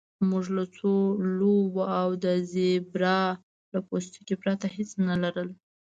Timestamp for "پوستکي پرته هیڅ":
3.87-4.89